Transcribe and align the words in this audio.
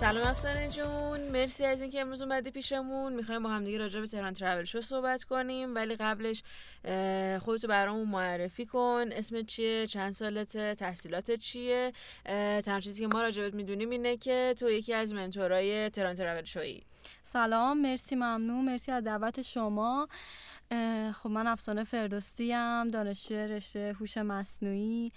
سلام 0.00 0.26
افسانه 0.26 0.68
جون. 0.68 1.20
مرسی 1.32 1.64
از 1.64 1.82
اینکه 1.82 2.00
امروز 2.00 2.22
اومدی 2.22 2.50
پیشمون. 2.50 3.12
می‌خوایم 3.12 3.42
با 3.42 3.48
همدیگه 3.48 3.78
راجع 3.78 4.00
به 4.00 4.06
تهران 4.06 4.34
ترول 4.34 4.64
شو 4.64 4.80
صحبت 4.80 5.24
کنیم 5.24 5.74
ولی 5.74 5.96
قبلش 5.96 6.42
خودتو 7.40 7.68
برامون 7.68 8.08
معرفی 8.08 8.66
کن. 8.66 9.08
اسم 9.12 9.42
چیه؟ 9.42 9.86
چند 9.86 10.12
سالته؟ 10.12 10.74
تحصیلات 10.74 11.30
چیه؟ 11.30 11.92
تنها 12.64 12.80
چیزی 12.80 13.02
که 13.02 13.08
ما 13.08 13.22
راجبت 13.22 13.54
می‌دونیم 13.54 13.90
اینه 13.90 14.16
که 14.16 14.54
تو 14.58 14.70
یکی 14.70 14.94
از 14.94 15.14
منتورای 15.14 15.90
تهران 15.90 16.14
ترول 16.14 16.44
شویی. 16.44 16.82
سلام 17.22 17.80
مرسی 17.80 18.14
ممنون 18.14 18.64
مرسی 18.64 18.92
از 18.92 19.04
دعوت 19.04 19.42
شما. 19.42 20.08
خب 21.12 21.30
من 21.30 21.46
افسانه 21.46 21.84
فردوسی 21.84 22.52
ام 22.52 22.88
دانشجو 22.88 23.34
رشته 23.34 23.96
هوش 24.00 24.18
مصنوعی 24.18 25.12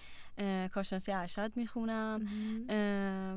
کارشناسی 0.73 1.12
ارشد 1.12 1.52
می‌خونم. 1.55 2.26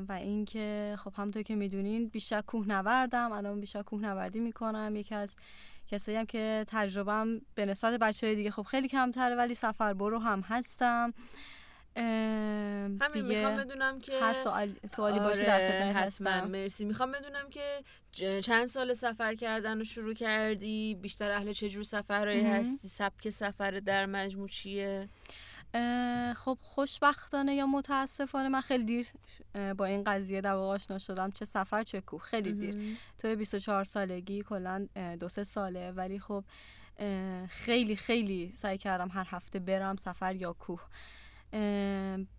و 0.09 0.11
اینکه 0.11 0.95
خب 0.99 1.13
همونطور 1.17 1.43
که 1.43 1.55
می‌دونین 1.55 2.07
بیشتر 2.07 2.41
کوهنوردم 2.41 3.31
الان 3.31 3.59
بیشتر 3.59 3.81
کوهنوردی 3.81 4.39
می‌کنم. 4.39 4.95
یکی 4.95 5.15
از 5.15 5.35
کسایی 5.87 6.17
هم 6.17 6.25
که 6.25 6.65
تجربهم 6.67 7.41
به 7.55 7.65
نسبت 7.65 7.99
بچه 7.99 8.35
دیگه 8.35 8.51
خب 8.51 8.61
خیلی 8.61 8.87
کمتره 8.87 9.35
ولی 9.35 9.55
سفر 9.55 9.93
برو 9.93 10.19
هم 10.19 10.41
هستم. 10.41 11.13
همین 11.95 13.25
می‌خوام 13.25 13.57
بدونم 13.57 13.99
که 13.99 14.19
هر 14.21 14.33
سوال 14.33 14.75
سوالی 14.95 15.19
باشه 15.19 15.45
در 15.45 15.55
آره، 15.55 15.93
حتما. 15.93 16.45
مرسی. 16.45 16.85
می‌خوام 16.85 17.11
بدونم 17.11 17.49
که 17.49 17.83
چند 18.41 18.65
سال 18.65 18.93
سفر 18.93 19.35
کردن 19.35 19.77
رو 19.77 19.85
شروع 19.85 20.13
کردی؟ 20.13 20.95
بیشتر 20.95 21.31
اهل 21.31 21.53
چه 21.53 21.69
جور 21.69 21.83
سفرهایی 21.83 22.43
هستی؟ 22.43 22.87
سبک 22.87 23.29
سفر 23.29 23.71
در 23.71 24.05
مجموع 24.05 24.47
چیه؟ 24.47 25.09
خب 26.35 26.57
خوشبختانه 26.61 27.55
یا 27.55 27.65
متاسفانه 27.65 28.49
من 28.49 28.61
خیلی 28.61 28.83
دیر 28.83 29.07
با 29.73 29.85
این 29.85 30.03
قضیه 30.03 30.41
در 30.41 30.53
واقع 30.53 30.73
آشنا 30.73 30.97
شدم. 30.99 31.31
چه 31.31 31.45
سفر 31.45 31.83
چه 31.83 32.01
کوه. 32.01 32.21
خیلی 32.21 32.53
دیر. 32.53 32.97
تو 33.19 33.35
24 33.35 33.83
سالگی 33.83 34.43
کلا 34.43 34.87
دو 35.19 35.29
سه 35.29 35.43
ساله. 35.43 35.91
ولی 35.91 36.19
خب 36.19 36.43
خیلی 37.49 37.95
خیلی 37.95 38.53
سعی 38.57 38.77
کردم 38.77 39.09
هر 39.13 39.27
هفته 39.29 39.59
برم 39.59 39.95
سفر 39.95 40.35
یا 40.35 40.53
کوه. 40.53 40.81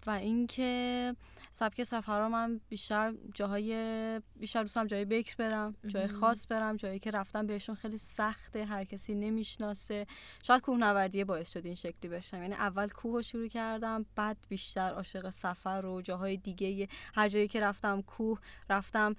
و 0.06 0.10
اینکه 0.10 1.16
سبک 1.52 1.82
سفرها 1.82 2.28
من 2.28 2.60
بیشتر 2.68 3.14
جاهای 3.34 4.20
بیشتر 4.36 4.62
دوستم 4.62 4.86
جای 4.86 5.04
بکر 5.04 5.34
برم 5.38 5.74
جای 5.88 6.08
خاص 6.08 6.46
برم 6.50 6.76
جایی 6.76 6.98
که 6.98 7.10
رفتم 7.10 7.46
بهشون 7.46 7.74
خیلی 7.74 7.98
سخته 7.98 8.64
هر 8.64 8.84
کسی 8.84 9.14
نمی‌شناسه. 9.14 10.06
شاید 10.42 10.62
کوهنوردی 10.62 11.24
باعث 11.24 11.52
شد 11.52 11.66
این 11.66 11.74
شکلی 11.74 12.10
بشم. 12.10 12.42
یعنی 12.42 12.54
اول 12.54 12.88
کوه 12.88 13.12
رو 13.12 13.22
شروع 13.22 13.48
کردم 13.48 14.06
بعد 14.16 14.36
بیشتر 14.48 14.88
عاشق 14.88 15.30
سفر 15.30 15.86
و 15.86 16.02
جاهای 16.02 16.36
دیگه 16.36 16.88
هر 17.14 17.28
جایی 17.28 17.48
که 17.48 17.60
رفتم 17.60 18.02
کوه 18.02 18.40
رفتم 18.70 19.16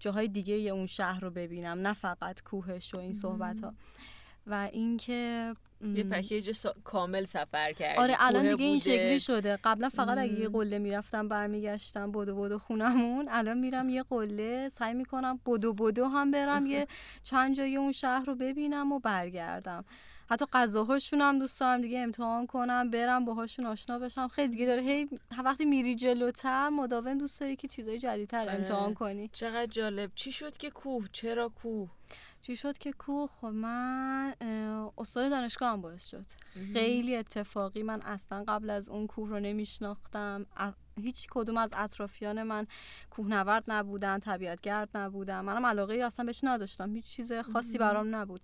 جاهای 0.00 0.28
دیگه 0.28 0.54
اون 0.54 0.86
شهر 0.86 1.20
رو 1.20 1.30
ببینم. 1.30 1.78
نه 1.78 1.92
فقط 1.92 2.42
کوهش 2.42 2.94
و 2.94 2.98
این 2.98 3.12
صحبت 3.12 3.60
ها 3.60 3.74
و 4.46 4.68
اینکه 4.72 5.54
یه 5.96 6.04
پکیج 6.04 6.66
کامل 6.84 7.24
سفر 7.24 7.72
کردی. 7.72 7.98
آره 7.98 8.16
الان 8.18 8.50
دیگه 8.50 8.64
این 8.64 8.78
شکلی 8.78 9.20
شده. 9.20 9.58
قبلا 9.64 9.88
فقط 9.88 10.18
اگه 10.18 10.40
یه 10.40 10.48
قله 10.48 10.78
می‌رفتم 10.78 11.28
برمیگشتم 11.28 12.12
بدو 12.12 12.36
بدو 12.36 12.58
خونمون 12.58 13.28
الان 13.30 13.58
میرم 13.58 13.88
یه 13.88 14.02
قله 14.02 14.68
سعی 14.68 14.94
می‌کنم 14.94 15.40
بدو 15.46 15.72
بدو 15.72 16.04
هم 16.04 16.30
برم 16.30 16.66
یه 16.66 16.86
چند 17.30 17.54
جایی 17.56 17.76
اون 17.76 17.92
شهر 17.92 18.24
رو 18.24 18.34
ببینم 18.34 18.92
و 18.92 18.98
برگردم. 18.98 19.84
حتی 20.30 20.44
غذاهاشون 20.52 21.20
هم 21.20 21.38
دوست 21.38 21.60
دارم 21.60 21.80
دیگه 21.80 21.98
امتحان 21.98 22.46
کنم 22.46 22.90
برم 22.90 23.24
باهاشون 23.24 23.66
آشنا 23.66 23.98
بشم. 23.98 24.28
خیلی 24.28 24.48
دیگه 24.48 24.66
داره 24.66 24.82
هی 24.82 25.08
وقتی 25.44 25.64
میری 25.64 25.94
جلوتر 25.94 26.68
مداوم 26.68 27.18
دوست 27.18 27.40
داری 27.40 27.56
که 27.56 27.68
چیزای 27.68 27.98
جدیدتر 27.98 28.40
آره. 28.40 28.52
امتحان 28.52 28.94
کنی. 28.94 29.30
چقدر 29.32 29.66
جالب. 29.66 30.10
چی 30.14 30.32
شد 30.32 30.56
که 30.56 30.70
کوه؟ 30.70 31.04
چرا 31.12 31.48
کوه؟ 31.48 31.88
چی 32.46 32.56
شد 32.56 32.78
که 32.78 32.92
کوه 32.92 33.30
خب 33.40 33.46
من 33.46 34.34
استاد 34.98 35.30
دانشگاه 35.30 35.72
هم 35.72 35.80
باعث 35.80 36.08
شد. 36.08 36.26
خیلی 36.72 37.16
اتفاقی 37.16 37.82
من 37.82 38.02
اصلا 38.02 38.44
قبل 38.48 38.70
از 38.70 38.88
اون 38.88 39.06
کوه 39.06 39.28
رو 39.28 39.40
نمیشناختم. 39.40 40.46
هیچ 41.00 41.26
کدوم 41.30 41.56
از 41.56 41.70
اطرافیان 41.76 42.42
من 42.42 42.66
کوهنورد 43.10 43.64
نبودن 43.68 44.18
طبیعتگرد 44.18 44.88
نبودن. 44.94 45.40
منم 45.40 45.66
علاقه 45.66 45.94
اصلا 45.94 46.24
بهش 46.24 46.40
نداشتم. 46.42 46.94
هیچ 46.94 47.04
چیز 47.04 47.32
خاصی 47.32 47.78
برام 47.78 48.14
نبود. 48.14 48.40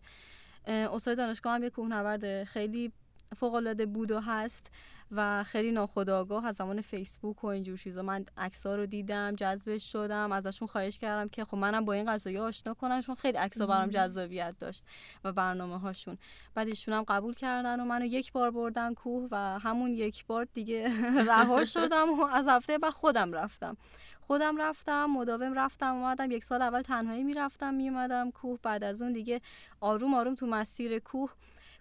استاد 0.66 1.16
دانشگاه 1.16 1.54
هم 1.54 1.62
یه 1.62 1.70
کوهنورد 1.70 2.44
خیلی 2.44 2.92
فوق 3.36 3.54
العاده 3.54 3.86
بود 3.86 4.10
و 4.10 4.20
هست. 4.20 4.70
و 5.12 5.44
خیلی 5.44 5.72
ناخودآگاه 5.72 6.46
از 6.46 6.56
زمان 6.56 6.80
فیسبوک 6.80 7.44
و 7.44 7.46
اینجور 7.46 7.76
چیزا. 7.78 8.02
من 8.02 8.24
عکس‌ها 8.36 8.74
رو 8.74 8.86
دیدم 8.86 9.34
جذبش 9.36 9.92
شدم 9.92 10.32
ازشون 10.32 10.68
خواهش 10.68 10.98
کردم 10.98 11.28
که 11.28 11.44
خب 11.44 11.56
منم 11.56 11.84
با 11.84 11.92
این 11.92 12.12
قضایی 12.12 12.38
آشنا 12.38 12.74
کنن 12.74 13.00
چون 13.00 13.14
خیلی 13.14 13.38
عکس‌ها 13.38 13.66
برام 13.66 13.88
جذابیت 13.88 14.54
داشت 14.58 14.84
و 15.24 15.32
برنامه 15.32 15.78
هاشون 15.78 16.18
بعد 16.54 16.68
ایشون 16.68 16.94
هم 16.94 17.02
قبول 17.02 17.34
کردن 17.34 17.80
و 17.80 17.84
منو 17.84 18.04
یک 18.04 18.32
بار 18.32 18.50
بردن 18.50 18.94
کوه 18.94 19.28
و 19.30 19.36
همون 19.58 19.90
یک 19.90 20.26
بار 20.26 20.46
دیگه 20.54 20.90
رها 21.30 21.64
شدم 21.64 22.20
و 22.20 22.26
از 22.26 22.48
هفته 22.48 22.78
بعد 22.78 22.92
خودم 22.92 23.32
رفتم. 23.32 23.76
خودم 24.20 24.56
رفتم 24.60 25.06
مداوم 25.06 25.54
رفتم 25.54 25.94
اومدم. 25.94 26.30
یک 26.30 26.44
سال 26.44 26.62
اول 26.62 26.82
تنهایی 26.82 27.24
می‌رفتم 27.24 27.74
میومدم 27.74 28.30
کوه. 28.30 28.58
بعد 28.62 28.84
از 28.84 29.02
اون 29.02 29.12
دیگه 29.12 29.40
آروم 29.80 30.14
آروم 30.14 30.34
تو 30.34 30.46
مسیر 30.46 30.98
کوه 30.98 31.30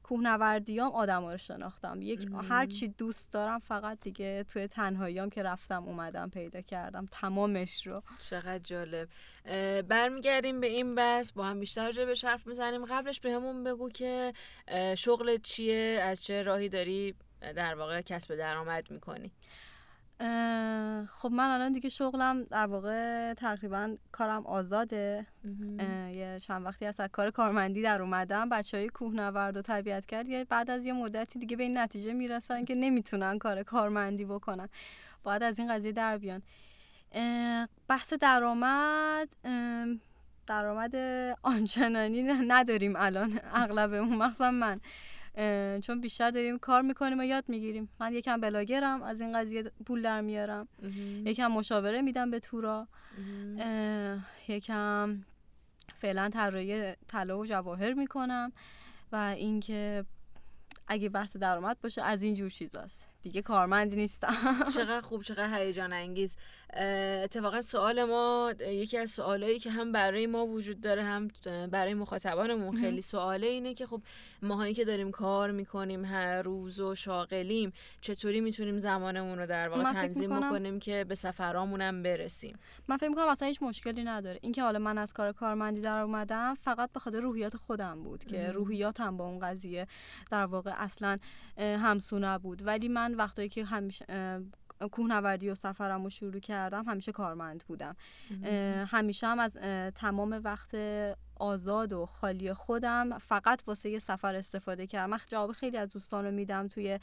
کوهنوردیام 0.09 0.91
آدم 0.91 1.25
رو 1.25 1.37
شناختم. 1.37 2.01
یک 2.01 2.27
هر 2.49 2.65
چی 2.65 2.87
دوست 2.87 3.33
دارم 3.33 3.59
فقط 3.59 3.99
دیگه 3.99 4.43
توی 4.43 4.67
تنهاییام 4.67 5.29
که 5.29 5.43
رفتم 5.43 5.83
اومدم 5.83 6.29
پیدا 6.29 6.61
کردم. 6.61 7.07
تمامش 7.11 7.87
رو. 7.87 8.03
چقدر 8.29 8.59
جالب. 8.59 9.09
برمیگردیم 9.81 10.59
به 10.59 10.67
این 10.67 10.95
بس 10.95 11.33
با 11.33 11.45
هم 11.45 11.59
بیشتر 11.59 11.85
راجع 11.85 12.05
به 12.05 12.15
حرف 12.23 12.47
می‌زنیم. 12.47 12.85
قبلش 12.85 13.19
به 13.19 13.31
همون 13.31 13.63
بگو 13.63 13.89
که 13.89 14.33
شغل 14.97 15.37
چیه؟ 15.37 15.99
از 16.03 16.23
چه 16.23 16.43
راهی 16.43 16.69
داری 16.69 17.15
در 17.41 17.75
واقع 17.75 18.01
کسب 18.01 18.35
درآمد 18.35 18.91
می‌کنی؟ 18.91 19.31
خب 21.09 21.29
من 21.31 21.49
الان 21.49 21.71
دیگه 21.71 21.89
شغلم 21.89 22.43
در 22.43 22.65
واقع 22.65 23.33
تقریبا 23.33 23.95
کارم 24.11 24.45
آزاده. 24.45 25.25
یه 26.15 26.37
چند 26.41 26.65
وقتی 26.65 26.85
از 26.85 27.01
کار 27.11 27.31
کارمندی 27.31 27.81
در 27.81 28.01
اومدم 28.01 28.49
بچه 28.49 28.77
های 28.77 28.89
کوهنورد 28.89 29.57
و 29.57 29.61
طبیعت 29.61 30.05
کرد 30.05 30.27
یه 30.27 30.45
بعد 30.45 30.69
از 30.71 30.85
یه 30.85 30.93
مدتی 30.93 31.39
دیگه 31.39 31.57
به 31.57 31.63
این 31.63 31.77
نتیجه 31.77 32.13
می‌رسن 32.13 32.65
که 32.65 32.75
نمی‌تونن 32.75 33.37
کار 33.37 33.63
کارمندی 33.63 34.25
بکنن. 34.25 34.69
باید 35.23 35.43
از 35.43 35.59
این 35.59 35.73
قضیه 35.73 35.91
در 35.91 36.17
بیان. 36.17 36.41
بحث 37.87 38.13
درآمد 38.13 39.29
درآمد 40.47 40.95
آنچنانی 41.43 42.23
نداریم 42.23 42.95
الان 42.95 43.39
اغلبمون 43.53 44.17
مخصوصا 44.17 44.51
من. 44.51 44.81
چون 45.81 46.01
بیشتر 46.01 46.31
داریم 46.31 46.57
کار 46.57 46.81
می‌کنیم 46.81 47.19
و 47.19 47.23
یاد 47.23 47.43
می‌گیریم. 47.47 47.89
من 47.99 48.13
یکم 48.13 48.41
بلاگرم 48.41 49.03
از 49.03 49.21
این 49.21 49.39
قضیه 49.39 49.63
پول 49.85 50.01
در 50.01 50.21
میارم. 50.21 50.67
یکم 51.25 51.47
مشاوره 51.47 52.01
میدم 52.01 52.31
به 52.31 52.39
تورا. 52.39 52.87
یکم 54.47 55.23
فعلا 56.01 56.29
طراحی 56.29 56.93
طلا 57.07 57.39
و 57.39 57.45
جواهر 57.45 57.93
می‌کنم 57.93 58.51
و 59.11 59.15
اینکه 59.15 60.05
اگه 60.87 61.09
بحث 61.09 61.37
درآمد 61.37 61.77
باشه 61.81 62.01
از 62.01 62.23
این 62.23 62.35
جور 62.35 62.49
چیزاست. 62.49 63.08
دیگه 63.23 63.41
کارمند 63.41 63.95
نیستم. 63.95 64.35
چقدر 64.77 65.01
خوب 65.01 65.23
چقدر 65.23 65.59
هیجان 65.59 65.93
انگیز. 65.93 66.37
اتفاقا 67.23 67.61
سوال 67.61 68.03
ما 68.03 68.53
یکی 68.59 68.97
از 68.97 69.11
سوالایی 69.11 69.59
که 69.59 69.71
هم 69.71 69.91
برای 69.91 70.27
ما 70.27 70.45
وجود 70.45 70.81
داره 70.81 71.03
هم 71.03 71.27
برای 71.71 71.93
مخاطبانمون 71.93 72.81
خیلی 72.81 73.01
سواله 73.01 73.47
اینه 73.47 73.73
که 73.73 73.87
خب 73.87 74.01
ماهایی 74.41 74.73
که 74.73 74.85
داریم 74.85 75.11
کار 75.11 75.51
می‌کنیم 75.51 76.05
هر 76.05 76.41
روز 76.41 76.79
و 76.79 76.95
شاغلیم 76.95 77.73
چطوری 78.01 78.41
می‌تونیم 78.41 78.77
زمانمون 78.77 79.39
رو 79.39 79.45
در 79.45 79.69
واقع 79.69 79.93
تنظیم 79.93 80.39
بکنیم 80.39 80.79
که 80.79 81.03
به 81.03 81.15
سفرامونم 81.15 82.03
برسیم؟ 82.03 82.59
من 82.87 82.97
فکر 82.97 83.09
می‌کنم 83.09 83.27
اصلا 83.27 83.47
هیچ 83.47 83.61
مشکلی 83.61 84.03
نداره. 84.03 84.39
اینکه 84.41 84.63
حالا 84.63 84.79
من 84.79 84.97
از 84.97 85.13
کار 85.13 85.31
کارمندی 85.31 85.81
در 85.81 85.99
اومدم 85.99 86.55
فقط 86.61 86.91
به 86.91 86.99
خاطر 86.99 87.19
روحیات 87.19 87.57
خودم 87.57 88.03
بود 88.03 88.25
که 88.25 88.51
روحیاتم 88.51 89.17
با 89.17 89.25
اون 89.25 89.39
قضیه 89.39 89.87
در 90.31 90.45
واقع 90.45 90.73
اصلا 90.77 91.17
همسو 91.57 92.19
نبود. 92.19 92.67
ولی 92.67 92.87
من 92.87 93.08
وقتایی 93.15 93.49
که 93.49 93.65
همیشه 93.65 94.05
کوهنوردی 94.91 95.49
و 95.49 95.55
سفرم 95.55 96.03
رو 96.03 96.09
شروع 96.09 96.39
کردم 96.39 96.83
همیشه 96.85 97.11
کارمند 97.11 97.63
بودم. 97.67 97.95
همیشه 98.87 99.27
هم 99.27 99.39
از 99.39 99.57
تمام 99.95 100.41
وقت 100.43 100.75
آزاد 101.39 101.93
و 101.93 102.05
خالی 102.05 102.53
خودم 102.53 103.17
فقط 103.17 103.61
واسه 103.67 103.89
یه 103.89 103.99
سفر 103.99 104.35
استفاده 104.35 104.87
کردم. 104.87 105.09
من 105.09 105.19
جواب 105.27 105.51
خیلی 105.51 105.77
از 105.77 105.89
دوستان 105.89 106.25
رو 106.25 106.31
میدم 106.31 106.67
توی 106.67 106.99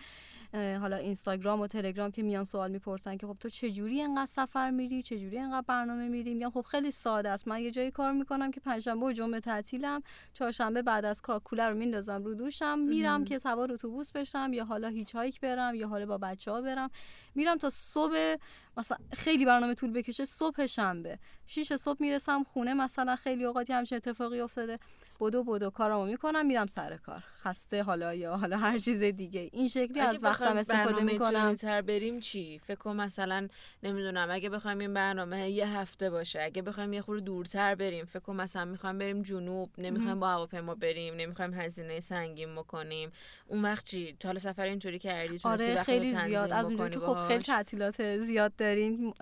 حالا 0.52 0.96
اینستاگرام 0.96 1.60
و 1.60 1.66
تلگرام 1.66 2.10
که 2.10 2.22
میان 2.22 2.44
سوال 2.44 2.70
می‌پرسن 2.70 3.16
که 3.16 3.26
خب 3.26 3.36
تو 3.40 3.48
چجوری 3.48 4.00
اینقدر 4.00 4.26
سفر 4.26 4.70
میری؟ 4.70 5.02
چجوری 5.02 5.38
اینقدر 5.38 5.64
برنامه 5.66 6.08
میری؟ 6.08 6.34
میگم 6.34 6.50
خب 6.50 6.60
خیلی 6.60 6.90
ساده 6.90 7.28
است. 7.28 7.48
من 7.48 7.60
یه 7.60 7.70
جایی 7.70 7.90
کار 7.90 8.12
می‌کنم 8.12 8.50
که 8.50 8.60
پنجشنبه 8.60 9.06
و 9.06 9.12
جمعه 9.12 9.40
تعطیلم 9.40 10.02
چهارشنبه 10.34 10.82
بعد 10.82 11.04
از 11.04 11.20
کار 11.20 11.40
کولر 11.40 11.70
رو 11.70 11.76
میندازم 11.76 12.24
رو 12.24 12.34
دوشم 12.34 12.78
میرم 12.78 13.24
که 13.24 13.38
سوار 13.38 13.72
اتوبوس 13.72 14.12
بشم 14.12 14.50
یا 14.52 14.64
حالا 14.64 14.88
هیچ 14.88 15.14
هایک 15.14 15.40
برم 15.40 15.74
یا 15.74 15.88
حالا 15.88 16.06
با 16.06 16.18
بچه 16.18 16.50
ها 16.50 16.60
برم. 16.60 16.90
میرم 17.34 17.56
تا 17.56 17.70
صبح 17.70 18.36
مثلا 18.76 18.98
خیلی 19.12 19.44
برنامه 19.44 19.74
طول 19.74 19.92
بکشه 19.92 20.24
صبح 20.24 20.66
شنبه. 20.66 21.18
شیش 21.46 21.72
صبح 21.72 21.96
می‌رسم 22.00 22.44
خونه 22.44 22.74
مثلا 22.74 23.16
خیلی 23.16 23.44
اوقاتی 23.44 23.72
همچین 23.72 23.98
اتفاقی 24.26 24.40
افتاده. 24.40 24.78
بدو 25.20 25.44
بدو 25.44 25.70
کارامو 25.70 26.06
می‌کنم 26.06 26.46
میرم 26.46 26.66
سر 26.66 26.96
کار. 26.96 27.22
خسته 27.42 27.82
حالا 27.82 28.14
یا 28.14 28.36
حالا 28.36 28.56
هر 28.56 28.78
چیز 28.78 29.02
دیگه. 29.02 29.48
این 29.52 29.68
شکلی 29.68 30.00
از 30.00 30.24
وقتم 30.24 30.56
استفاده 30.56 31.02
می‌کنم. 31.02 31.54
تر 31.54 31.82
بریم 31.82 32.20
چی؟ 32.20 32.58
فکر 32.58 32.76
کن 32.76 32.96
مثلا 32.96 33.48
نمی‌دونم 33.82 34.28
اگه 34.30 34.50
بخوایم 34.50 34.78
این 34.78 34.94
برنامه 34.94 35.50
یه 35.50 35.68
هفته 35.68 36.10
باشه 36.10 36.42
اگه 36.42 36.62
بخوایم 36.62 36.92
یه 36.92 37.02
خورده 37.02 37.24
دورتر 37.24 37.74
بریم 37.74 38.04
فکر 38.04 38.18
کن 38.20 38.36
مثلا 38.36 38.64
می‌خوایم 38.64 38.98
بریم 38.98 39.22
جنوب 39.22 39.70
نمی‌خوایم 39.78 40.20
با 40.20 40.28
هواپیما 40.28 40.74
بریم 40.74 41.14
نمی‌خوایم 41.14 41.54
هزینه 41.54 42.00
سنگین 42.00 42.54
بکنیم. 42.54 43.10
اون 43.46 43.62
وقت 43.62 43.84
چی؟ 43.84 44.16
تا 44.20 44.28
حالا 44.28 44.38
سفر 44.38 44.64
اینجوری 44.64 44.98
کردی؟ 44.98 45.40
آره 45.42 45.82
خیلی 45.82 46.14
زیاد. 46.14 46.52
از 46.52 46.64
اونجوری 46.64 46.90
که 46.90 47.00
خب 47.00 47.26
خیلی 47.28 47.42
تعطیلات 47.42 48.16
زیاد 48.18 48.56
دارین 48.56 49.14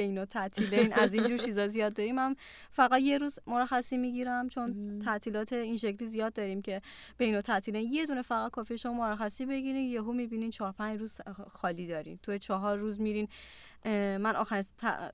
بین 0.00 0.18
و 0.18 0.24
تعطیلین 0.24 0.92
از 0.92 1.14
اینجور 1.14 1.38
چیزا 1.46 1.68
زیاد 1.68 1.92
داریم. 1.94 2.18
هم 2.18 2.36
فقط 2.70 3.00
یه 3.00 3.18
روز 3.18 3.38
مرخصی 3.46 3.96
می‌گیرم 3.96 4.48
چون 4.48 4.98
تعطیلات 5.04 5.52
این 5.52 5.76
شکلی 5.76 6.08
زیاد 6.08 6.32
داریم 6.32 6.62
که 6.62 6.82
بین 7.18 7.38
و 7.38 7.40
تعطیلین 7.40 7.92
یه 7.92 8.06
دونه 8.06 8.22
فقط 8.22 8.50
کافی 8.50 8.78
شما 8.78 8.94
مرخصی 8.94 9.46
بگیرین 9.46 9.86
یهو 9.86 10.12
می‌بینین 10.12 10.50
چهار 10.50 10.72
پنج 10.72 11.00
روز 11.00 11.14
خالی 11.48 11.86
دارین. 11.86 12.18
تو 12.22 12.38
چهار 12.38 12.78
روز 12.78 13.00
میرین 13.00 13.28
من 13.84 14.36
آخر 14.36 14.64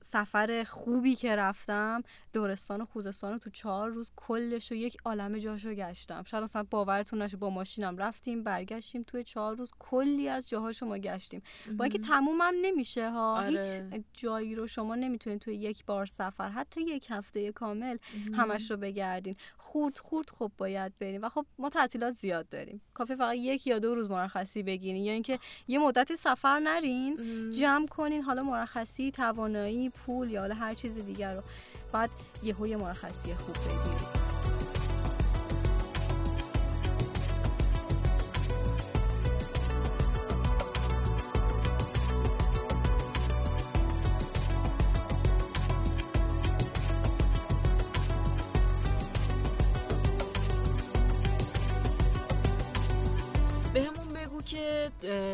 سفر 0.01 0.63
خوبی 0.63 1.15
که 1.15 1.35
رفتم 1.35 2.03
لورستان 2.35 2.81
و 2.81 2.85
خوزستان 2.85 3.33
رو 3.33 3.39
تو 3.39 3.49
چهار 3.49 3.89
روز 3.89 4.11
کلش 4.15 4.71
و 4.71 4.75
یک 4.75 4.97
عالم 5.05 5.37
جاشو 5.37 5.73
گشتم. 5.73 6.23
شاید 6.23 6.43
اصلا 6.43 6.63
باورتون 6.63 7.21
نشه 7.21 7.37
با 7.37 7.49
ماشینم 7.49 7.97
رفتیم 7.97 8.43
برگشتیم 8.43 9.03
توی 9.03 9.23
چهار 9.23 9.55
روز 9.55 9.71
کلی 9.79 10.29
از 10.29 10.49
جاهاشو 10.49 10.85
ما 10.85 10.97
گشتیم. 10.97 11.41
با 11.77 11.83
اینکه 11.83 11.99
تمومم 11.99 12.53
نمیشه 12.61 13.09
ها 13.09 13.37
آره. 13.37 13.49
هیچ 13.49 14.03
جایی 14.13 14.55
رو 14.55 14.67
شما 14.67 14.95
نمی‌تونید 14.95 15.41
توی 15.41 15.55
یک 15.55 15.85
بار 15.85 16.05
سفر 16.05 16.49
حتی 16.49 16.81
یک 16.81 17.07
هفته 17.09 17.51
کامل 17.51 17.97
همش 18.33 18.71
رو 18.71 18.77
بگردین. 18.77 19.35
خورد 19.57 19.97
خورد 19.97 20.29
خب 20.29 20.51
باید 20.57 20.93
بریم. 20.99 21.23
و 21.23 21.29
خب 21.29 21.45
ما 21.59 21.69
تعطیلات 21.69 22.13
زیاد 22.13 22.49
داریم. 22.49 22.81
کافی 22.93 23.15
فقط 23.15 23.35
یک 23.35 23.67
یا 23.67 23.79
دو 23.79 23.95
روز 23.95 24.09
مرخصی 24.09 24.63
بگیرین. 24.63 25.03
یا 25.03 25.13
اینکه 25.13 25.39
یه 25.67 25.79
مدتی 25.79 26.15
سفر 26.15 26.59
نرین 26.59 27.17
جمع 27.51 27.87
کنین. 27.87 28.21
حالا 28.23 28.43
مرخصی 28.57 29.11
توانایی 29.11 29.89
پول 29.89 30.31
یا 30.31 30.53
هر 30.53 30.73
چیز 30.73 30.95
دیگر 30.95 31.35
رو. 31.35 31.41
بعد 31.93 32.09
یهو 32.43 32.67
یه 32.67 32.77
مرخصی 32.77 33.33
خوب 33.33 33.55
بگیرید 33.55 34.16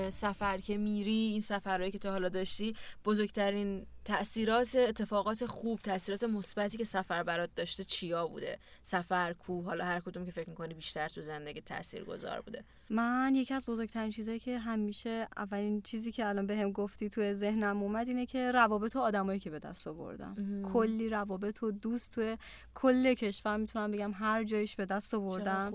سفر 0.09 0.57
که 0.57 0.77
میری 0.77 1.11
این 1.11 1.41
سفرهایی 1.41 1.91
که 1.91 1.99
تا 1.99 2.11
حالا 2.11 2.29
داشتی 2.29 2.75
بزرگترین 3.05 3.85
تاثیرات 4.05 4.75
اتفاقات 4.75 5.45
خوب 5.45 5.79
تاثیرات 5.79 6.23
مثبتی 6.23 6.77
که 6.77 6.83
سفر 6.83 7.23
برات 7.23 7.49
داشته 7.55 7.83
چیا 7.83 8.27
بوده؟ 8.27 8.59
سفر 8.83 9.33
کو 9.33 9.61
حالا 9.61 9.85
هر 9.85 9.99
کدوم 9.99 10.25
که 10.25 10.31
فکر 10.31 10.49
می‌کنی 10.49 10.73
بیشتر 10.73 11.09
تو 11.09 11.21
زندگی 11.21 11.61
تاثیر 11.61 12.03
گذار 12.03 12.41
بوده. 12.41 12.63
من 12.89 13.33
یکی 13.35 13.53
از 13.53 13.65
بزرگترین 13.65 14.11
چیزایی 14.11 14.39
که 14.39 14.59
همیشه 14.59 15.27
اولین 15.37 15.81
چیزی 15.81 16.11
که 16.11 16.25
الان 16.25 16.47
بهم 16.47 16.71
گفتی 16.71 17.09
تو 17.09 17.33
ذهنم 17.33 17.83
اومد 17.83 18.07
اینه 18.07 18.25
که 18.25 18.51
روابط 18.51 18.95
و 18.95 18.99
آدمایی 18.99 19.39
که 19.39 19.49
به 19.49 19.59
دست 19.59 19.87
آوردم. 19.87 20.35
کلی 20.73 21.09
روابط 21.09 21.63
و 21.63 21.71
دوست 21.71 22.11
تو 22.11 22.37
کل 22.75 23.13
کشور 23.13 23.57
می‌تونم 23.57 23.91
بگم 23.91 24.11
هر 24.11 24.43
جایش 24.43 24.75
به 24.75 24.85
دست 24.85 25.13
آوردم. 25.13 25.73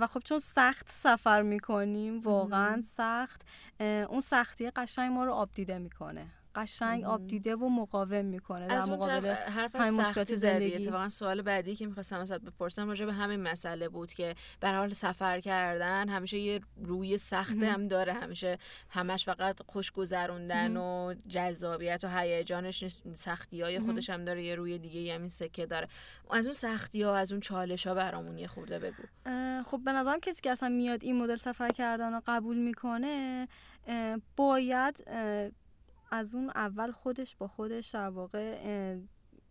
و 0.00 0.06
خب 0.10 0.20
چون 0.20 0.38
سخت 0.38 0.88
سفر 0.94 1.42
می‌کنیم 1.42 2.20
واقعا 2.20 2.82
سخت 2.96 3.42
اون 3.80 4.20
سختی 4.20 4.70
قشنگ 4.70 5.12
ما 5.12 5.24
رو 5.24 5.32
آب 5.32 5.50
دیده 5.54 5.78
می‌کنه. 5.78 6.26
قشنگ 6.54 7.04
آب 7.04 7.26
دیده 7.26 7.56
و 7.56 7.68
مقاوم 7.68 8.24
می‌کنه 8.24 8.66
در 8.66 8.84
مقابل 8.84 9.28
حرف 9.28 9.76
مشکلات 9.76 10.34
زندگی. 10.34 10.74
اتفاقا 10.74 11.08
سوال 11.08 11.42
بعدی 11.42 11.76
که 11.76 11.86
می‌خواستم 11.86 12.20
ازت 12.20 12.40
بپرسم 12.40 12.88
راجع 12.88 13.06
به 13.06 13.12
همین 13.12 13.40
مسئله 13.40 13.88
بود 13.88 14.12
که 14.12 14.34
به 14.60 14.70
حال 14.70 14.92
سفر 14.92 15.40
کردن 15.40 16.08
همیشه 16.08 16.38
یه 16.38 16.60
روی 16.82 17.18
سخت 17.18 17.62
هم 17.62 17.88
داره. 17.88 18.12
همیشه 18.12 18.58
همش 18.88 19.24
فقط 19.24 19.62
خوش 19.66 19.92
گذروندن 19.92 20.76
و 20.76 21.14
جذابیت 21.28 22.04
و 22.04 22.18
هیجانش 22.18 22.82
نیست. 22.82 23.02
سختی 23.14 23.62
های 23.62 23.80
خودش 23.80 24.10
هم 24.10 24.24
داره 24.24 24.44
یه 24.44 24.54
روی 24.54 24.78
دیگه 24.78 25.14
همین 25.14 25.28
سکه 25.28 25.66
داره. 25.66 25.88
از 26.30 26.46
اون 26.46 26.52
سختی 26.52 27.02
ها 27.02 27.16
از 27.16 27.32
اون 27.32 27.40
چالش 27.40 27.86
ها 27.86 27.94
برامون 27.94 28.38
یه 28.38 28.46
خورده 28.46 28.78
بگو. 28.78 29.02
خب 29.62 29.80
به 29.84 29.92
نظرم 29.92 30.20
کسی 30.20 30.42
که 30.42 30.50
اصلا 30.50 30.68
میاد 30.68 31.04
این 31.04 31.22
مدل 31.22 31.36
سفر 31.36 31.68
کردن 31.68 32.12
رو 32.12 32.22
قبول 32.26 32.56
می‌کنه 32.56 33.48
باید 34.36 35.04
از 36.10 36.34
اون 36.34 36.50
اول 36.54 36.90
خودش 36.90 37.36
با 37.36 37.48
خودش 37.48 37.90
در 37.90 38.08
واقع 38.08 38.58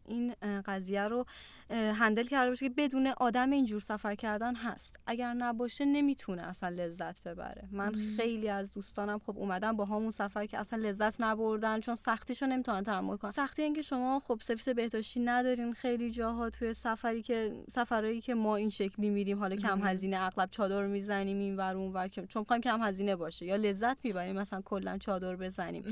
این 0.09 0.33
قضیه 0.65 1.01
رو 1.01 1.25
هندل 1.69 2.23
کرده 2.23 2.49
باشه 2.49 2.69
که 2.69 2.75
بدون 2.77 3.07
آدم 3.07 3.49
اینجور 3.49 3.79
سفر 3.79 4.15
کردن 4.15 4.55
هست. 4.55 4.95
اگر 5.07 5.33
نباشه 5.33 5.85
نمی‌تونه 5.85 6.41
اصلا 6.41 6.69
لذت 6.69 7.23
ببره. 7.23 7.67
من 7.71 7.93
خیلی 8.17 8.49
از 8.49 8.73
دوستانم 8.73 9.19
خب 9.19 9.37
اومدن 9.37 9.71
با 9.71 9.85
همون 9.85 10.11
سفر 10.11 10.45
که 10.45 10.59
اصلا 10.59 10.79
لذت 10.79 11.21
نبردن 11.21 11.79
چون 11.79 11.95
سختیشو 11.95 12.45
نمی‌تونن 12.45 12.83
تحمل 12.83 13.17
کنن. 13.17 13.31
سختی 13.31 13.61
اینکه 13.61 13.81
شما 13.81 14.19
خب 14.19 14.39
سرویس 14.43 14.69
بهداشتی 14.69 15.19
ندارین. 15.19 15.73
خیلی 15.73 16.11
جاها 16.11 16.49
توی 16.49 16.73
سفری 16.73 17.21
که 17.21 17.63
سفرهایی 17.69 18.21
که 18.21 18.35
ما 18.35 18.55
این 18.55 18.69
شکلی 18.69 19.09
میریم 19.09 19.39
حالا 19.39 19.55
کم 19.55 19.81
هزینه 19.83 20.17
اغلب 20.17 20.49
چادر 20.51 20.87
می‌زنیم 20.87 21.39
این 21.39 21.55
ور 21.57 21.75
اون 21.75 21.93
ور 21.93 22.07
چون 22.07 22.25
می‌خوایم 22.35 22.61
کم 22.61 22.81
هزینه 22.81 23.15
باشه 23.15 23.45
یا 23.45 23.55
لذت 23.55 23.97
می‌بریم 24.03 24.35
مثلا 24.35 24.61
کلا 24.61 24.97
چادر 24.97 25.35
بزنیم. 25.35 25.83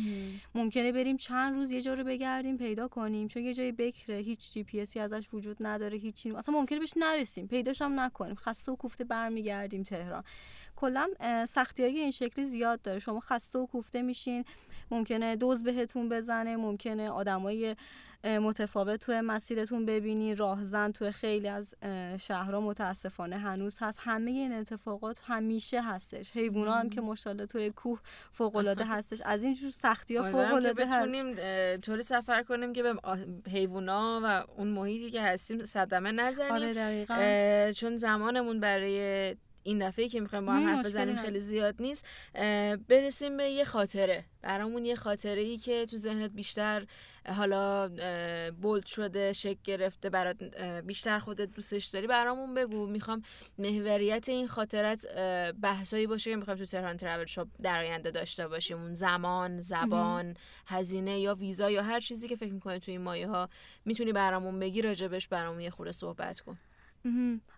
ممکنه 0.56 0.92
بریم 0.92 1.18
چند 1.18 1.54
روز 1.54 1.72
یه 1.72 1.82
جا 1.82 1.94
رو 1.94 2.04
بگردیم 2.04 2.58
پیدا 2.58 2.88
کنیم. 2.88 3.28
چون 3.28 3.44
یه 3.44 3.54
جایی 3.54 3.72
بکره 4.08 4.18
هیچ 4.18 4.52
جی 4.52 4.64
پی 4.64 4.82
اسی 4.82 5.00
ازش 5.00 5.28
وجود 5.34 5.58
نداره 5.60 5.98
هیچی 5.98 6.32
اصلا 6.32 6.56
ممکنه 6.56 6.80
بهش 6.80 6.94
نرسیم. 6.96 7.48
پیداش 7.48 7.82
هم 7.82 8.00
نکنیم. 8.00 8.36
خسته 8.36 8.72
و 8.72 8.76
کوفته 8.76 9.04
برمیگردیم 9.04 9.84
تهران. 9.84 10.24
کلا 10.76 11.08
سختی 11.48 11.84
های 11.84 12.00
این 12.00 12.12
شکلی 12.12 12.46
زیاد 12.46 12.82
داره. 12.82 13.00
شما 13.00 13.20
خسته 13.20 13.60
و 13.60 13.66
کوفته 13.66 14.02
میشین. 14.02 14.46
ممکنه 14.92 15.36
دوز 15.36 15.64
بهتون 15.64 16.10
بزنه. 16.10 16.58
ممکنه 16.58 17.10
آدمای 17.10 17.76
متفاوت 18.28 19.00
توی 19.00 19.22
مسیرتون 19.22 19.86
ببینی. 19.86 20.36
راهزن 20.36 20.92
توی 20.92 21.12
خیلی 21.12 21.48
از 21.48 21.76
شهرها 22.20 22.62
متاسفانه 22.62 23.38
هنوز 23.38 23.78
هست. 23.80 24.00
همه 24.02 24.32
این 24.32 24.54
اتفاقات 24.54 25.22
همیشه 25.26 25.82
هستش. 25.82 26.32
حیوونا 26.32 26.74
هم 26.74 26.90
که 26.90 27.02
ماشاءالله 27.02 27.46
توی 27.46 27.72
کوه 27.72 28.00
فوق 28.32 28.56
العاده 28.56 28.86
هستش. 28.96 29.22
از 29.26 29.44
این 29.44 29.54
جور 29.54 29.72
سختی 29.72 30.16
ها 30.16 30.24
فوق 30.32 30.54
العاده 30.54 30.88
هست. 30.88 31.08
بتونیم 31.08 31.36
طوری 31.78 32.04
سفر 32.04 32.44
کنیم 32.44 32.74
که 32.74 32.84
به 32.84 32.96
حیوونا 33.52 34.22
و 34.24 34.44
اون 34.58 34.68
محیطی 34.68 35.12
که 35.12 35.22
هستیم 35.22 35.66
صدمه 35.66 36.12
نزنیم. 36.12 37.06
آره 37.10 37.74
چون 37.76 37.98
زمانمون 37.98 38.60
برای 38.60 39.36
این 39.68 39.88
دفعه 39.88 40.10
که 40.10 40.20
می‌خوایم 40.20 40.46
با 40.46 40.52
هم 40.52 40.68
حرف 40.68 40.86
بزنیم 40.86 41.16
خیلی 41.16 41.40
زیاد 41.40 41.76
نیست. 41.80 42.06
برسیم 42.88 43.38
به 43.38 43.50
یه 43.50 43.64
خاطره. 43.64 44.26
برامون 44.42 44.86
یه 44.86 44.96
خاطره 44.96 45.42
ای 45.42 45.58
که 45.58 45.86
تو 45.86 45.98
ذهنت 45.98 46.32
بیشتر 46.32 46.86
حالا 47.30 47.90
بولد 48.62 48.86
شده 48.86 49.34
شک 49.34 49.58
گرفته 49.64 50.10
برات 50.10 50.44
بیشتر 50.86 51.20
خودت 51.20 51.52
دوستش 51.52 51.86
داری 51.86 52.08
برامون 52.08 52.54
بگو. 52.54 52.88
می‌خوام 52.88 53.22
محوریت 53.58 54.30
این 54.30 54.48
خاطرت 54.48 55.06
بحثایی 55.62 56.08
باشه 56.08 56.32
که 56.32 56.36
می‌خوایم 56.36 56.60
تو 56.60 56.66
تهران 56.66 56.98
ترافل 56.98 57.26
شاپ 57.26 57.48
در 57.64 57.80
آینده 57.80 58.12
داشته 58.12 58.48
باشیم. 58.48 58.82
اون 58.82 58.94
زمان 58.94 59.60
زبان 59.60 60.38
هزینه 60.68 61.20
یا 61.20 61.36
ویزا 61.36 61.72
یا 61.72 61.84
هر 61.84 62.00
چیزی 62.00 62.28
که 62.28 62.36
فکر 62.36 62.54
می‌کنی 62.54 62.80
تو 62.80 62.92
این 62.92 63.02
مایه 63.02 63.28
ها 63.28 63.50
می‌تونی 63.86 64.12
برامون 64.14 64.60
بگی 64.60 64.82
راجبش 64.82 65.28
برامون 65.28 65.62
یه 65.62 65.70
خورده 65.70 65.92
صحبت 65.92 66.40
کن. 66.40 66.58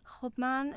خب 0.04 0.34
من 0.38 0.74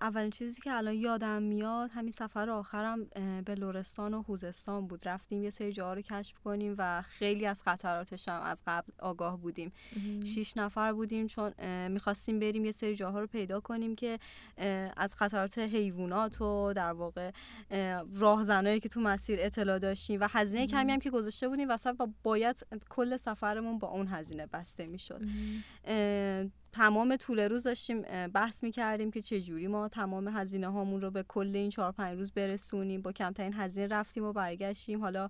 اولین 0.00 0.30
چیزی 0.30 0.60
که 0.60 0.72
الان 0.72 0.94
یادم 0.94 1.42
میاد 1.42 1.90
همین 1.90 2.12
سفر 2.12 2.50
آخرم 2.50 3.04
به 3.44 3.54
لورستان 3.54 4.14
و 4.14 4.22
خوزستان 4.22 4.86
بود. 4.86 5.08
رفتیم 5.08 5.42
یه 5.42 5.50
سری 5.50 5.72
جاها 5.72 5.94
رو 5.94 6.00
کشف 6.00 6.38
کنیم 6.38 6.74
و 6.78 7.02
خیلی 7.02 7.46
از 7.46 7.62
خطراتش 7.62 8.28
هم 8.28 8.42
از 8.42 8.62
قبل 8.66 8.92
آگاه 8.98 9.38
بودیم. 9.38 9.72
شیش 10.24 10.56
نفر 10.56 10.92
بودیم 10.92 11.26
چون 11.26 11.52
می‌خواستیم 11.88 12.38
بریم 12.38 12.64
یه 12.64 12.72
سری 12.72 12.94
جاها 12.94 13.20
رو 13.20 13.26
پیدا 13.26 13.60
کنیم 13.60 13.94
که 13.94 14.18
از 14.96 15.14
خطرات 15.14 15.58
حیوانات 15.58 16.40
و 16.40 16.72
در 16.72 16.92
واقع 16.92 17.30
راهزنایی 18.14 18.80
که 18.80 18.88
تو 18.88 19.00
مسیر 19.00 19.38
اطلاع 19.42 19.78
داشتیم 19.78 20.20
و 20.20 20.28
هزینه 20.30 20.66
کمی 20.66 20.92
هم 20.92 20.98
که 20.98 21.10
گذاشته 21.10 21.48
بودیم 21.48 21.68
وسط 21.70 21.96
و 21.98 22.06
باید 22.22 22.66
کل 22.88 23.16
سفرمون 23.16 23.78
با 23.78 23.88
اون 23.88 24.06
هزینه 24.06 24.46
بسته 24.46 24.86
می‌شد. 24.86 25.20
تمام 26.76 27.16
طول 27.16 27.40
روز 27.40 27.62
داشتیم 27.62 28.02
بحث 28.28 28.64
می‌کردیم 28.64 29.10
که 29.10 29.22
چه 29.22 29.40
جوری 29.40 29.66
ما 29.66 29.88
تمام 29.88 30.28
هزینه 30.28 30.68
هامون 30.68 31.00
رو 31.00 31.10
به 31.10 31.22
کل 31.22 31.50
این 31.54 31.70
چهار 31.70 31.92
پنج 31.92 32.18
روز 32.18 32.32
برسونیم. 32.32 33.02
با 33.02 33.12
کمترین 33.12 33.54
هزینه 33.54 33.86
رفتیم 33.86 34.24
و 34.24 34.32
برگشتیم. 34.32 35.00
حالا 35.00 35.28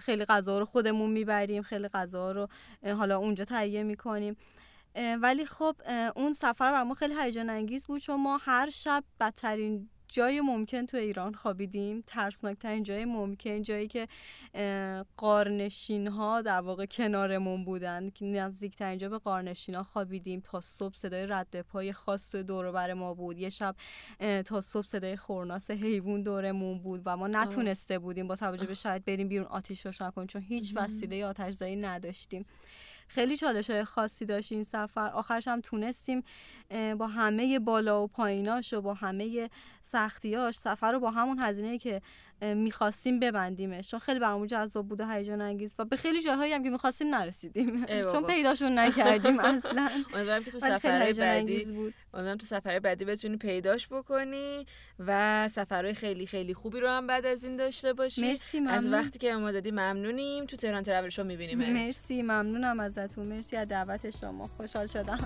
خیلی 0.00 0.24
غذا 0.24 0.58
رو 0.58 0.64
خودمون 0.64 1.10
می‌بریم 1.10 1.62
خیلی 1.62 1.88
غذا 1.88 2.32
رو 2.32 2.48
حالا 2.84 3.18
اونجا 3.18 3.44
تهیه 3.44 3.82
می‌کنیم. 3.82 4.36
ولی 5.20 5.46
خب 5.46 5.76
اون 6.16 6.32
سفر 6.32 6.72
برای 6.72 6.84
ما 6.84 6.94
خیلی 6.94 7.14
هیجان 7.20 7.50
انگیز 7.50 7.86
بود 7.86 8.00
چون 8.00 8.22
ما 8.22 8.36
هر 8.36 8.70
شب 8.70 9.04
بدترین 9.20 9.88
جای 10.08 10.40
ممکن 10.40 10.86
تو 10.86 10.96
ایران 10.96 11.34
خوابیدیم. 11.34 12.04
ترسناکترین 12.06 12.82
جای 12.82 13.04
ممکن 13.04 13.62
جایی 13.62 13.88
که 13.88 14.08
قارنشین 15.16 16.06
ها 16.06 16.42
در 16.42 16.60
واقع 16.60 16.86
کنارمون 16.86 17.64
بودن. 17.64 18.10
که 18.10 18.24
نزدیکترین 18.24 18.98
جا 18.98 19.08
به 19.08 19.18
قارنشین 19.18 19.74
ها 19.74 19.82
خوابیدیم 19.82 20.40
تا 20.40 20.60
صبح 20.60 20.94
صدای 20.94 21.26
رد 21.26 21.60
پای 21.60 21.92
خاص 21.92 22.34
دور 22.34 22.72
بر 22.72 22.94
ما 22.94 23.14
بود. 23.14 23.38
یه 23.38 23.50
شب 23.50 23.76
تا 24.42 24.60
صبح 24.60 24.86
صدای 24.86 25.16
خورناس 25.16 25.70
حیوان 25.70 26.22
دورمون 26.22 26.78
بود 26.78 27.02
و 27.04 27.16
ما 27.16 27.28
نتونسته 27.28 27.98
بودیم 27.98 28.28
با 28.28 28.36
توجه 28.36 28.66
به 28.66 28.74
شاید 28.74 29.04
بریم 29.04 29.28
بیرون 29.28 29.46
آتیش 29.46 29.86
روشن 29.86 30.10
کنیم 30.10 30.26
چون 30.26 30.42
هیچ 30.42 30.72
وسیله 30.76 31.24
آتش 31.24 31.52
زایی 31.52 31.76
نداشتیم. 31.76 32.46
خیلی 33.08 33.36
چالش 33.36 33.70
های 33.70 33.84
خاصی 33.84 34.26
داشت 34.26 34.52
این 34.52 34.64
سفر. 34.64 35.08
آخرش 35.08 35.48
هم 35.48 35.60
تونستیم 35.60 36.22
با 36.98 37.06
همه 37.06 37.58
بالا 37.58 38.02
و 38.04 38.06
پاییناش 38.06 38.72
و 38.74 38.80
با 38.80 38.94
همه 38.94 39.50
سختیاش 39.82 40.58
سفر 40.58 40.92
رو 40.92 41.00
با 41.00 41.10
همون 41.10 41.38
هزینه 41.42 41.78
که 41.78 42.02
می‌خواستیم 42.42 43.20
ببندیمش. 43.20 43.90
چون 43.90 44.00
خیلی 44.00 44.18
برامون 44.18 44.46
جذاب 44.46 44.88
بود 44.88 45.00
و 45.00 45.06
هیجان 45.08 45.40
انگیز 45.40 45.74
و 45.78 45.84
به 45.84 45.96
خیلی 45.96 46.22
جاهایی 46.22 46.52
هم 46.52 46.62
که 46.62 46.70
می‌خواستیم 46.70 47.14
نرسیدیم. 47.14 47.86
چون 48.12 48.26
پیداشون 48.26 48.78
نکردیم 48.78 49.40
اصلا. 49.54 49.90
امیدوارم 50.14 50.44
که 50.44 50.50
تو 50.50 50.58
سفر 50.58 51.12
بعدی 51.12 51.64
امیدوارم 52.12 52.36
تو 52.36 52.46
سفر 52.46 52.78
بعدی 52.78 53.04
بتونی 53.04 53.36
پیداش 53.36 53.88
بکنی 53.88 54.64
و 54.98 55.48
سفرهای 55.48 55.94
خیلی 55.94 56.26
خیلی 56.26 56.54
خوبی 56.54 56.80
رو 56.80 56.88
هم 56.88 57.06
بعد 57.06 57.26
از 57.26 57.44
این 57.44 57.56
داشته 57.56 57.92
باشی. 57.92 58.28
مرسی 58.28 58.60
ممنون. 58.60 58.74
از 58.74 58.88
وقتی 58.88 59.18
که 59.18 59.34
ما 59.34 59.52
دادی 59.52 59.70
ممنونیم. 59.70 60.46
تو 60.46 60.56
تهران 60.56 60.82
ترافل 60.82 61.08
شو 61.08 61.24
می‌بینیم 61.24 61.58
مرسی 61.72 62.22
ممنونم 62.22 62.80
ازتون. 62.80 63.26
مرسی 63.26 63.56
از 63.56 63.68
دعوت 63.68 64.10
شما. 64.20 64.50
خوشحال 64.56 64.86
شدم. 64.86 65.18